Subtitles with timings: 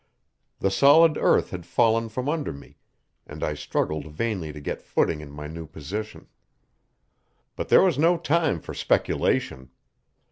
[0.57, 2.77] The solid earth had fallen from under me,
[3.27, 6.27] and I struggled vainly to get footing in my new position.
[7.55, 9.69] But there was no time for speculation.